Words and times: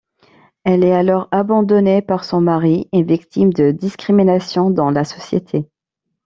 Elle 0.63 0.83
est 0.83 0.93
alors 0.95 1.27
abandonnée 1.29 2.01
par 2.01 2.23
son 2.23 2.41
mari 2.41 2.89
et 2.91 3.03
victime 3.03 3.53
de 3.53 3.69
discrimination 3.69 4.71
dans 4.71 4.89
la 4.89 5.03
société. 5.03 5.69